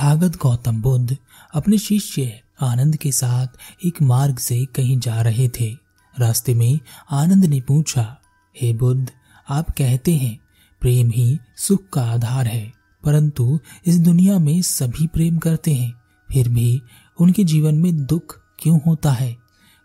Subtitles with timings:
[0.00, 1.16] तथागत गौतम बुद्ध
[1.54, 3.46] अपने शिष्य आनंद के साथ
[3.86, 5.76] एक मार्ग से कहीं जा रहे थे।
[6.20, 6.80] रास्ते में
[7.10, 8.16] आनंद ने पूछा,
[8.60, 9.10] हे बुद्ध,
[9.48, 10.40] आप कहते हैं,
[10.80, 12.72] प्रेम ही सुख का आधार है,
[13.04, 15.92] परंतु इस दुनिया में सभी प्रेम करते हैं,
[16.32, 16.82] फिर भी
[17.20, 19.36] उनके जीवन में दुख क्यों होता है?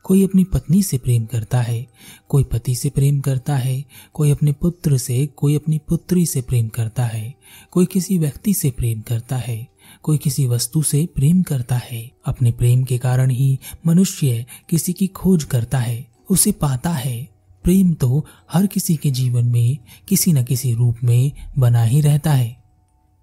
[0.03, 1.87] कोई अपनी पत्नी से प्रेम करता है,
[2.29, 6.67] कोई पति से प्रेम करता है, कोई अपने पुत्र से, कोई अपनी पुत्री से प्रेम
[6.67, 7.35] करता है,
[7.71, 12.51] कोई किसी व्यक्ति से प्रेम करता है। कोई किसी वस्तु से प्रेम करता है। अपने
[12.51, 17.27] प्रेम के कारण ही मनुष्य किसी की खोज करता है, उसे पाता है।
[17.63, 22.33] प्रेम तो हर किसी के जीवन में किसी न किसी रूप में बना ही रहता
[22.33, 22.63] है।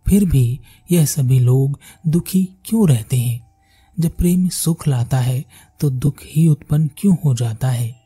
[0.09, 0.61] फिर भी
[0.91, 3.41] यह सभी लोग दुखी क्यों रहते हैं?
[4.01, 5.45] जब प्रेम सुख लाता है
[5.81, 8.01] तो दुख ही उत्पन्न क्यों हो जाता है?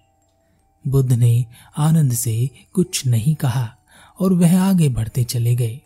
[0.84, 1.44] बुद्ध ने
[1.78, 3.68] आनंद से कुछ नहीं कहा
[4.20, 5.80] और वह आगे बढ़ते चले गए।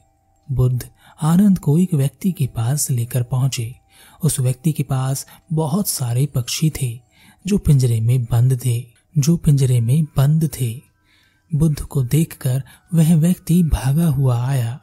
[0.48, 0.88] बुद्ध
[1.22, 3.74] आनंद को एक व्यक्ति के पास लेकर पहुँचे।
[4.22, 7.00] उस व्यक्ति के पास बहुत सारे पक्षी थे,
[7.46, 8.86] जो पिंजरे में बंद थे,
[9.18, 10.80] जो पिंजरे में बंद थे।
[11.54, 12.62] बुद्ध को देखकर
[12.94, 14.80] वह व्यक्ति भागा हुआ आया।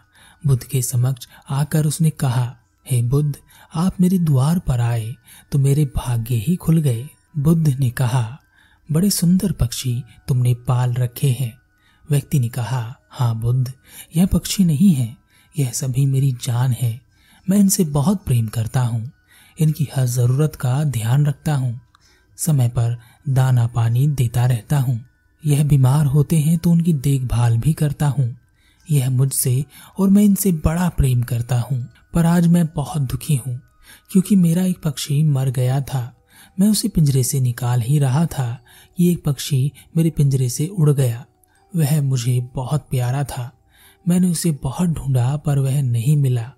[0.47, 2.57] बुद्ध के समक्ष आकर उसने कहा,
[2.91, 3.35] हे hey बुद्ध,
[3.75, 5.15] आप मेरे द्वार पर आए
[5.51, 8.39] तो मेरे भाग्य ही खुल गए। बुद्ध ने कहा,
[8.91, 11.57] बड़े सुंदर पक्षी तुमने पाल रखे हैं।
[12.11, 13.73] व्यक्ति ने कहा हाँ बुद्ध,
[14.15, 15.26] यह पक्षी नहीं है।
[15.59, 16.99] यह सभी मेरी जान है।
[17.49, 19.11] मैं इनसे बहुत प्रेम करता हूँ।
[19.61, 21.79] इनकी हर ज़रूरत का ध्यान रखता हूँ।
[22.37, 22.97] समय पर
[23.29, 24.99] दाना पानी देता रहता हूँ।
[25.45, 28.35] यह बीमार होते हैं तो उनकी देखभाल भी करता हूँ।
[28.91, 29.65] यह मुझसे
[29.99, 33.59] और मैं इनसे बड़ा प्रेम करता हूँ। पर आज मैं बहुत दुखी हूँ,
[34.11, 36.13] क्योंकि मेरा एक पक्षी मर गया था।
[36.59, 38.63] मैं उसे पिंजरे से निकाल ही रहा था
[38.97, 41.25] कि एक पक्षी मेरे पिंजरे से उड़ गया।
[41.75, 43.51] वह मुझे बहुत प्यारा था।
[44.07, 46.51] मैंने उसे बहुत ढूंढा, पर वह नहीं मिला।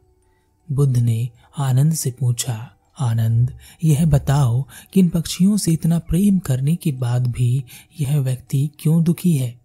[0.71, 6.75] बुद्ध ने आनंद से पूछा, आनंद, यह बताओ कि इन पक्षियों से इतना प्रेम करने
[6.75, 7.63] के बाद भी
[8.01, 9.61] यह व्यक्ति क्यों दुखी है?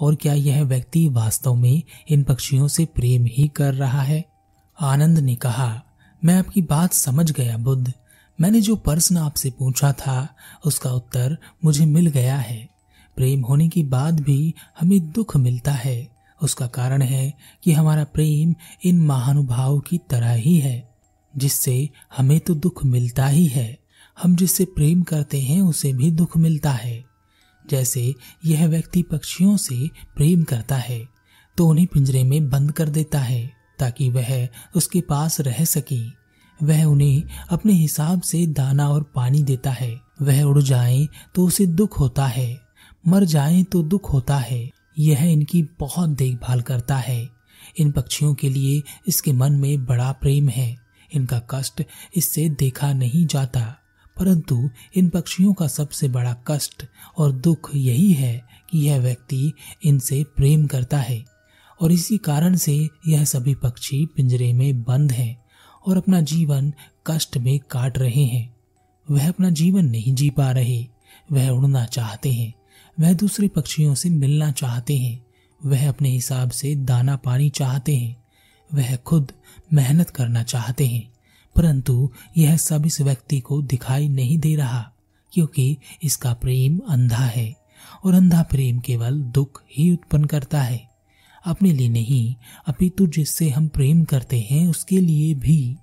[0.00, 4.24] और क्या यह व्यक्ति वास्तव में इन पक्षियों से प्रेम ही कर रहा है?
[4.80, 5.82] आनंद ने कहा,
[6.24, 7.92] मैं आपकी बात समझ गया, बुद्ध।
[8.40, 10.28] मैंने जो प्रश्न आपसे पूछा था,
[10.66, 12.68] उसका उत्तर मुझे मिल गया है।
[13.16, 17.32] प्रेम होने के बाद भी हमें दुख मिलता है। उसका कारण है
[17.64, 18.54] कि हमारा प्रेम
[18.84, 20.88] इन महानुभाव की तरह ही है,
[21.34, 23.78] जिससे हमें तो दुख मिलता ही है।
[24.22, 27.04] हम जिससे प्रेम करते हैं, उसे भी दुख मिलता है।
[27.70, 31.04] जैसे यह व्यक्ति पक्षियों से प्रेम करता है
[31.56, 36.00] तो उन्हें पिंजरे में बंद कर देता है, ताकि वह उसके पास रह सके।
[36.60, 41.66] वह उन्हें अपने हिसाब से दाना और पानी देता है। वह उड़ जाए तो उसे
[41.66, 42.60] दुख होता है।
[43.08, 44.68] मर जाए तो दुख होता है।
[44.98, 47.28] यह इनकी बहुत देखभाल करता है।
[47.78, 50.76] इन पक्षियों के लिए इसके मन में बड़ा प्रेम है।
[51.12, 51.82] इनका कष्ट
[52.16, 53.60] इससे देखा नहीं जाता,
[54.16, 56.84] परंतु इन पक्षियों का सबसे बड़ा कष्ट
[57.18, 59.52] और दुख यही है कि यह व्यक्ति
[59.84, 61.24] इनसे प्रेम करता है
[61.80, 62.74] और इसी कारण से
[63.08, 65.36] यह सभी पक्षी पिंजरे में बंद हैं
[65.86, 66.72] और अपना जीवन
[67.06, 68.54] कष्ट में काट रहे हैं।
[69.08, 70.86] वह अपना जीवन नहीं जी पा रहे,
[71.32, 72.52] वह उड़ना चाहते हैं।
[73.00, 75.26] वह दूसरे पक्षियों से मिलना चाहते हैं।
[75.66, 78.22] वह अपने हिसाब से दाना पानी चाहते हैं।
[78.74, 79.32] वह खुद
[79.72, 81.12] मेहनत करना चाहते हैं।
[81.56, 84.92] परंतु यह सब इस व्यक्ति को दिखाई नहीं दे रहा,
[85.32, 87.56] क्योंकि इसका प्रेम अंधा है
[88.04, 90.88] और अंधा प्रेम केवल दुख ही उत्पन्न करता है।
[91.44, 92.34] अपने लिए नहीं,
[92.66, 95.76] अपितु जिससे हम प्रेम करते हैं, उसके लिए भी।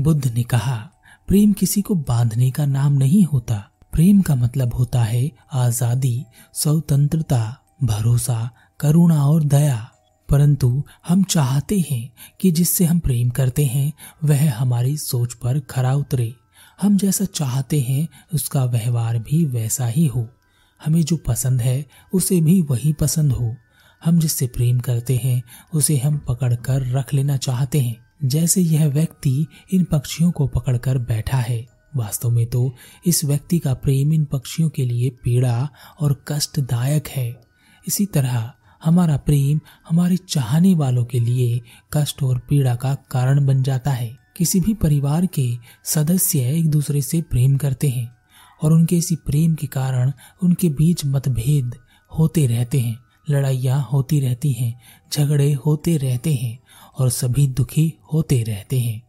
[0.00, 0.90] बुद्ध ने कहा,
[1.28, 6.24] प्रेम किसी को बांधने का नाम नहीं होता। प्रेम का मतलब होता है आज़ादी,
[6.54, 8.50] स्वतंत्रता, भरोसा,
[8.80, 9.90] करुणा और दया।
[10.30, 13.92] परंतु हम चाहते हैं कि जिससे हम प्रेम करते हैं,
[14.24, 16.34] वह हमारी सोच पर खरा उतरे।
[16.82, 20.28] हम जैसा चाहते हैं, उसका व्यवहार भी वैसा ही हो।
[20.84, 23.56] हमें जो पसंद है, उसे भी वही पसंद हो।
[24.04, 25.42] हम जिससे प्रेम करते हैं,
[25.74, 31.38] उसे हम पकड़कर रख लेना चाहते हैं। जैसे यह व्यक्ति इन पक्षियों को पकड़कर बैठा
[31.38, 32.72] है। वास्तव में तो
[33.06, 35.68] इस व्यक्ति का प्रेम इन पक्षियों के लिए पीड़ा
[36.00, 37.40] और कष्टदायक है।
[37.88, 38.52] इसी तरह
[38.84, 41.60] हमारा प्रेम हमारे चाहने वालों के लिए
[41.92, 45.48] कष्ट और पीड़ा का कारण बन जाता है। किसी भी परिवार के
[45.84, 48.16] सदस्य एक दूसरे से प्रेम करते हैं
[48.62, 50.12] और उनके इसी प्रेम के कारण
[50.42, 51.74] उनके बीच मतभेद
[52.18, 52.98] होते रहते हैं,
[53.30, 54.80] लड़ाइयाँ होती रहती हैं,
[55.12, 56.58] झगड़े होते रहते हैं
[56.98, 59.02] और सभी दुखी होते रहते हैं।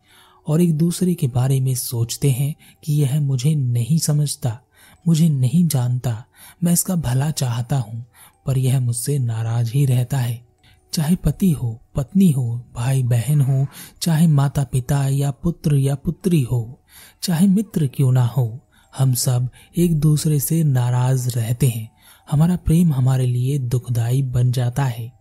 [0.47, 4.59] और एक दूसरे के बारे में सोचते हैं कि यह मुझे नहीं समझता,
[5.07, 6.25] मुझे नहीं जानता।
[6.63, 8.06] मैं इसका भला चाहता हूँ,
[8.45, 10.45] पर यह मुझसे नाराज़ ही रहता है।
[10.94, 13.68] चाहे पति हो, पत्नी हो भाई बहन हो,
[14.01, 16.81] चाहे माता पिता या पुत्र या पुत्री हो,
[17.21, 18.59] चाहे मित्र क्यों ना हो,
[18.98, 21.91] हम सब एक दूसरे से नाराज़ रहते हैं।
[22.31, 25.13] हमारा प्रेम हमारे लिए दुखदाई बन जाता है।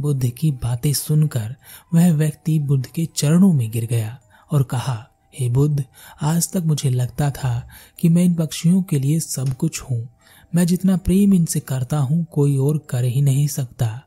[0.00, 1.56] बुद्ध की बातें सुनकर
[1.94, 4.20] वह व्यक्ति बुद्ध के चरणों में गिर गया।
[4.50, 5.84] और कहा, हे बुद्ध,
[6.22, 7.68] आज तक मुझे लगता था
[8.00, 10.08] कि मैं इन पक्षियों के लिए सब कुछ हूँ।
[10.54, 14.02] मैं जितना प्रेम इनसे करता हूँ, कोई और कर ही नहीं सकता।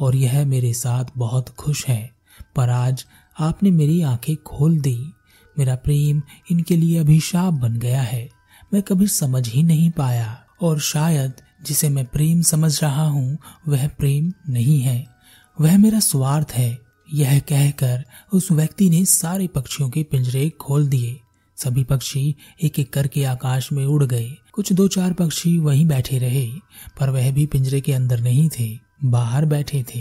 [0.00, 2.10] और यह मेरे साथ बहुत खुश है।
[2.56, 3.06] पर आज
[3.40, 5.12] आपने मेरी आँखें खोल दी।
[5.58, 8.30] मेरा प्रेम इनके लिए अभिशाप बन गया है।
[8.74, 11.32] मैं कभी समझ ही नहीं पाया। और शायद
[11.66, 13.38] जिसे मैं प्रेम समझ रहा हूँ,
[13.68, 15.06] वह प्रेम नहीं है।
[15.60, 16.78] वह मेरा स्वार्थ है।
[17.12, 21.20] यह कहकर उस व्यक्ति ने सारे पक्षियों के पिंजरे खोल दिए।
[21.56, 26.18] सभी पक्षी एक एक करके आकाश में उड़ गए। कुछ दो चार पक्षी वहीं बैठे
[26.18, 26.46] रहे,
[27.00, 30.00] पर वह भी पिंजरे के अंदर नहीं थे, बाहर बैठे थे।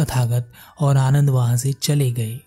[0.00, 2.40] तथागत और आनंद वहाँ से चले गए।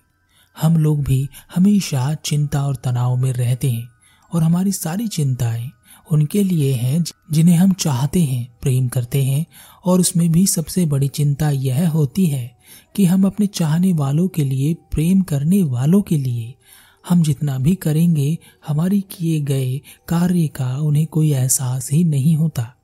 [0.61, 3.89] हम लोग भी हमेशा चिंता और तनाव में रहते हैं,
[4.33, 5.71] और हमारी सारी चिंताएँ
[6.11, 9.45] उनके लिए हैं जिन्हें हम चाहते हैं, प्रेम करते हैं,
[9.85, 12.54] और उसमें भी सबसे बड़ी चिंता यह होती है
[12.95, 16.55] कि हम अपने चाहने वालों के लिए, प्रेम करने वालों के लिए,
[17.09, 18.37] हम जितना भी करेंगे,
[18.67, 22.75] हमारी किए गए कार्य का उन्हें कोई एहसास ही नहीं होता।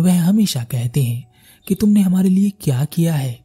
[0.00, 1.30] वह हमेशा कहते हैं
[1.68, 3.40] कि तुमने हमारे लिए क्या किया है?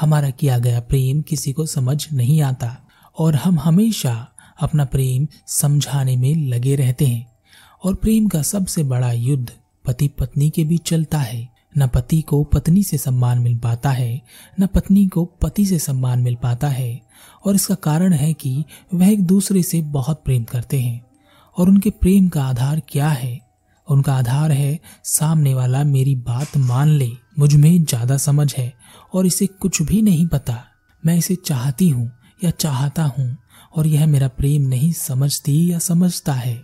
[0.00, 2.88] हमारा किया गया प्रेम किसी को समझ नहीं आता
[3.18, 4.28] और हम हमेशा
[4.60, 7.32] अपना प्रेम समझाने में लगे रहते हैं
[7.84, 9.52] और प्रेम का सबसे बड़ा युद्ध
[9.84, 14.22] पति पत्नी के बीच चलता है। न पति को पत्नी से सम्मान मिल पाता है,
[14.60, 17.00] न पत्नी को पति से सम्मान मिल पाता है,
[17.46, 18.64] और इसका कारण है कि
[18.94, 21.04] वह एक दूसरे से बहुत प्रेम करते हैं,
[21.58, 23.40] और उनके प्रेम का आधार क्या है?
[23.88, 28.72] उनका आधार है, सामने वाला मेरी बात मान ले, मुझमें ज़्यादा समझ है,
[29.14, 30.64] और इसे कुछ भी नहीं पता।
[31.06, 32.12] मैं इसे चाहती हूँ,
[32.44, 33.36] या चाहता हूँ,
[33.76, 36.62] और यह मेरा प्रेम नहीं समझती या समझता है।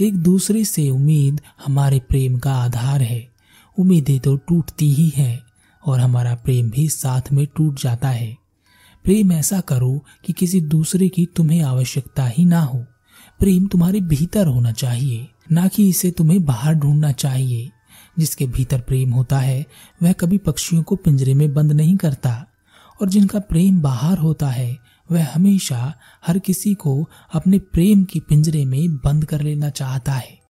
[0.00, 3.35] एक दूसरे से उम्मीद हमारे प्रेम का आधार है।
[3.78, 5.42] उम्मीदें तो टूटती ही है
[5.86, 8.36] और हमारा प्रेम भी साथ में टूट जाता है।
[9.04, 12.86] प्रेम ऐसा करो कि किसी दूसरे की तुम्हें आवश्यकता ही ना हो।
[13.40, 17.70] प्रेम तुम्हारे भीतर होना चाहिए, ना कि इसे तुम्हें बाहर ढूंढना चाहिए।
[18.18, 19.66] जिसके भीतर प्रेम होता है,
[20.02, 22.46] वह कभी पक्षियों को पिंजरे में बंद नहीं करता।
[23.02, 24.78] और जिनका प्रेम बाहर होता है,
[25.12, 25.94] वह हमेशा
[26.26, 30.38] हर किसी को अपने प्रेम की पिंजरे में बंद कर लेना चाहता है।